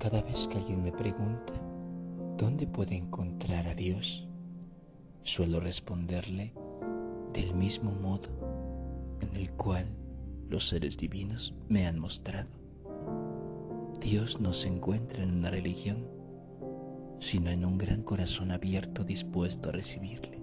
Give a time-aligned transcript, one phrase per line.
[0.00, 1.52] Cada vez que alguien me pregunta
[2.38, 4.26] dónde puede encontrar a Dios,
[5.22, 6.54] suelo responderle
[7.34, 8.30] del mismo modo
[9.20, 9.84] en el cual
[10.48, 12.48] los seres divinos me han mostrado.
[14.00, 16.08] Dios no se encuentra en una religión,
[17.18, 20.40] sino en un gran corazón abierto dispuesto a recibirle.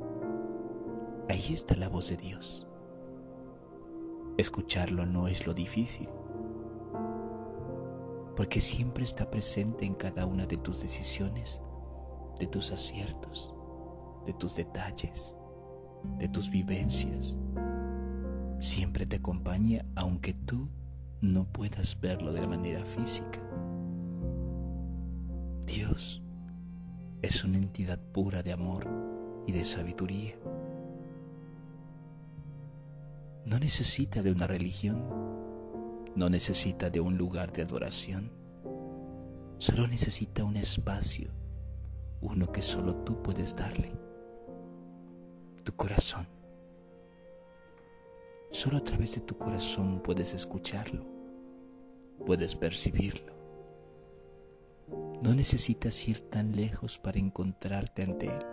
[1.29, 2.67] Ahí está la voz de Dios.
[4.37, 6.09] Escucharlo no es lo difícil,
[8.37, 11.59] porque siempre está presente en cada una de tus decisiones,
[12.39, 13.51] de tus aciertos,
[14.27, 15.35] de tus detalles,
[16.19, 17.35] de tus vivencias.
[18.59, 20.69] Siempre te acompaña aunque tú
[21.19, 23.41] no puedas verlo de la manera física.
[25.65, 26.21] Dios
[27.23, 28.87] es una entidad pura de amor
[29.47, 30.35] y de sabiduría.
[33.45, 35.36] No necesita de una religión
[36.17, 38.31] no necesita de un lugar de adoración,
[39.59, 41.29] solo necesita un espacio,
[42.21, 43.93] uno que solo tú puedes darle,
[45.63, 46.27] tu corazón.
[48.49, 51.05] Solo a través de tu corazón puedes escucharlo,
[52.25, 53.33] puedes percibirlo.
[55.21, 58.45] No necesitas ir tan lejos para encontrarte ante Él.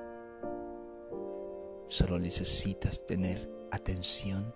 [1.88, 4.54] Solo necesitas tener atención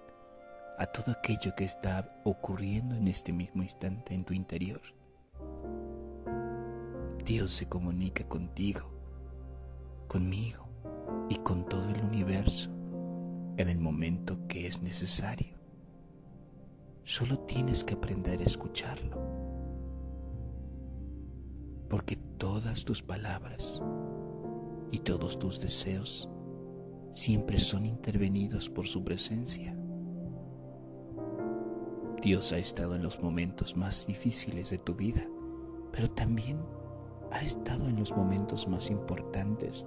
[0.79, 4.81] a todo aquello que está ocurriendo en este mismo instante en tu interior.
[7.25, 8.91] Dios se comunica contigo,
[10.07, 10.69] conmigo
[11.29, 12.71] y con todo el universo
[13.57, 15.59] en el momento que es necesario.
[17.03, 19.19] Solo tienes que aprender a escucharlo.
[21.89, 23.83] Porque todas tus palabras
[24.93, 26.29] y todos tus deseos
[27.15, 29.77] siempre son intervenidos por su presencia.
[32.23, 35.25] Dios ha estado en los momentos más difíciles de tu vida,
[35.93, 36.59] pero también
[37.31, 39.87] ha estado en los momentos más importantes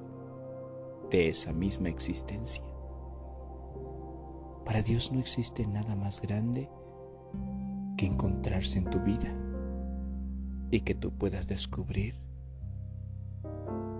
[1.10, 2.64] de esa misma existencia.
[4.66, 6.70] Para Dios no existe nada más grande
[7.98, 9.36] que encontrarse en tu vida
[10.72, 12.16] y que tú puedas descubrir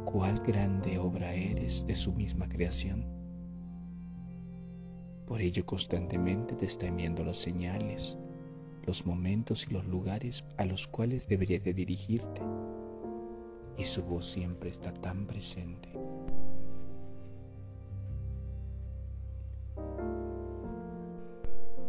[0.06, 3.21] cuál grande obra eres de su misma creación.
[5.32, 8.18] Por ello constantemente te está enviando las señales,
[8.86, 12.42] los momentos y los lugares a los cuales deberías de dirigirte.
[13.78, 15.88] Y su voz siempre está tan presente.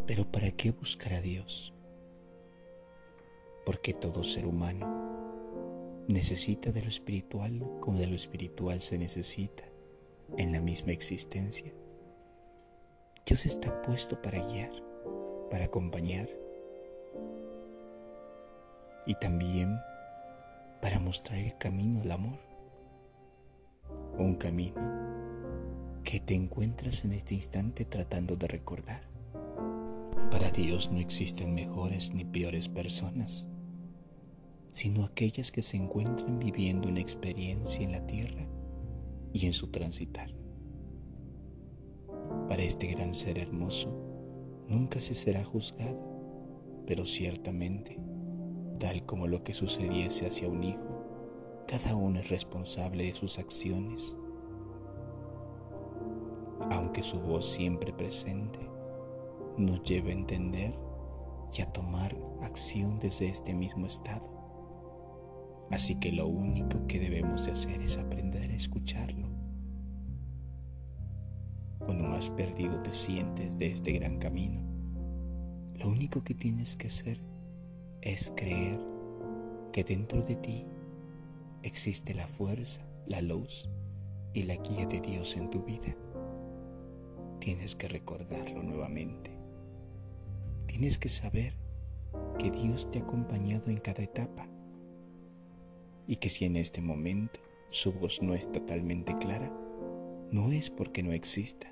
[0.07, 1.75] Pero ¿para qué buscar a Dios?
[3.67, 9.65] Porque todo ser humano necesita de lo espiritual como de lo espiritual se necesita
[10.39, 11.75] en la misma existencia.
[13.33, 14.73] Dios está puesto para guiar,
[15.51, 16.29] para acompañar
[19.07, 19.79] y también
[20.83, 22.39] para mostrar el camino del amor.
[24.19, 24.83] Un camino
[26.05, 29.01] que te encuentras en este instante tratando de recordar.
[30.31, 33.49] Para Dios no existen mejores ni peores personas,
[34.75, 38.47] sino aquellas que se encuentran viviendo una experiencia en la tierra
[39.33, 40.42] y en su transitar
[42.49, 43.91] para este gran ser hermoso
[44.69, 45.99] nunca se será juzgado,
[46.87, 47.99] pero ciertamente,
[48.79, 54.17] tal como lo que sucediese hacia un hijo, cada uno es responsable de sus acciones.
[56.71, 58.61] Aunque su voz siempre presente
[59.57, 60.79] nos lleve a entender
[61.57, 64.31] y a tomar acción desde este mismo estado.
[65.71, 69.32] Así que lo único que debemos de hacer es aprender a escucharlo
[71.85, 74.61] cuando más perdido te sientes de este gran camino,
[75.75, 77.19] lo único que tienes que hacer
[78.01, 78.81] es creer
[79.73, 80.67] que dentro de ti
[81.63, 83.69] existe la fuerza, la luz
[84.35, 85.97] y la guía de Dios en tu vida.
[87.41, 89.31] Tienes que recordarlo nuevamente.
[90.67, 91.55] Tienes que saber
[92.39, 94.49] que Dios te ha acompañado en cada etapa
[96.07, 97.41] y que si en este momento
[97.71, 99.53] su voz no es totalmente clara,
[100.33, 101.71] no es porque no exista,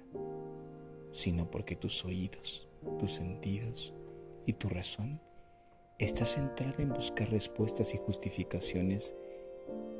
[1.12, 2.68] sino porque tus oídos,
[2.98, 3.94] tus sentidos
[4.44, 5.18] y tu razón
[5.98, 9.14] está centrada en buscar respuestas y justificaciones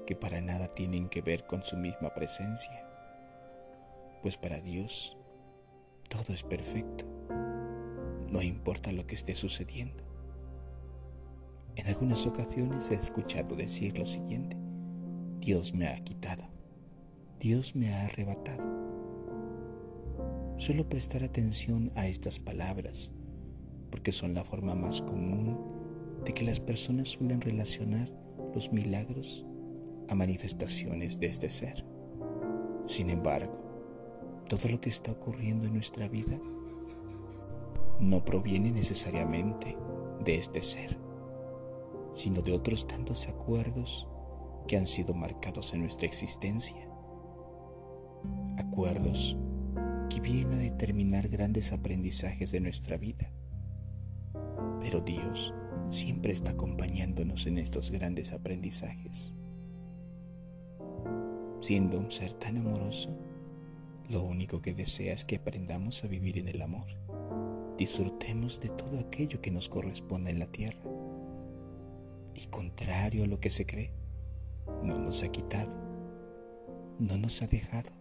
[0.06, 2.86] que para nada tienen que ver con su misma presencia.
[4.20, 5.16] Pues para Dios
[6.10, 7.06] todo es perfecto,
[8.28, 10.04] no importa lo que esté sucediendo.
[11.76, 14.58] En algunas ocasiones he escuchado decir lo siguiente,
[15.38, 16.59] Dios me ha quitado
[17.40, 18.62] Dios me ha arrebatado.
[20.58, 23.12] Suelo prestar atención a estas palabras
[23.90, 25.58] porque son la forma más común
[26.22, 28.12] de que las personas suelen relacionar
[28.54, 29.46] los milagros
[30.10, 31.86] a manifestaciones de este ser.
[32.86, 36.38] Sin embargo, todo lo que está ocurriendo en nuestra vida
[38.00, 39.78] no proviene necesariamente
[40.22, 40.98] de este ser,
[42.14, 44.06] sino de otros tantos acuerdos
[44.68, 46.89] que han sido marcados en nuestra existencia.
[48.60, 49.38] Acuerdos
[50.10, 53.32] que vienen a determinar grandes aprendizajes de nuestra vida.
[54.82, 55.54] Pero Dios
[55.88, 59.32] siempre está acompañándonos en estos grandes aprendizajes.
[61.60, 63.16] Siendo un ser tan amoroso,
[64.10, 66.86] lo único que desea es que aprendamos a vivir en el amor.
[67.78, 70.82] Disfrutemos de todo aquello que nos corresponde en la tierra.
[72.34, 73.94] Y contrario a lo que se cree,
[74.82, 75.76] no nos ha quitado,
[76.98, 77.99] no nos ha dejado,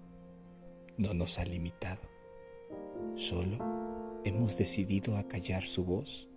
[0.99, 2.01] no nos ha limitado.
[3.15, 3.57] Solo
[4.25, 6.29] hemos decidido acallar su voz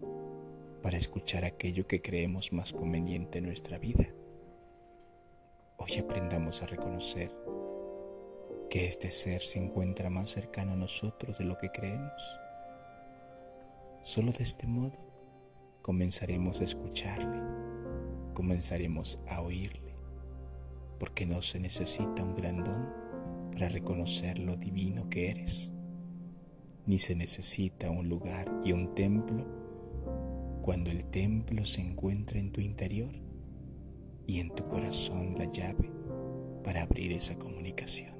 [0.82, 4.06] para escuchar aquello que creemos más conveniente en nuestra vida.
[5.78, 7.36] Hoy aprendamos a reconocer
[8.70, 12.38] que este ser se encuentra más cercano a nosotros de lo que creemos.
[14.04, 14.96] Solo de este modo
[15.82, 17.42] comenzaremos a escucharle,
[18.32, 19.96] comenzaremos a oírle,
[21.00, 23.01] porque no se necesita un gran don
[23.52, 25.72] para reconocer lo divino que eres,
[26.86, 29.46] ni se necesita un lugar y un templo
[30.62, 33.12] cuando el templo se encuentra en tu interior
[34.26, 35.90] y en tu corazón la llave
[36.64, 38.12] para abrir esa comunicación.